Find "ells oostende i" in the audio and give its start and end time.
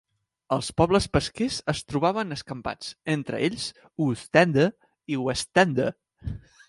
3.49-5.21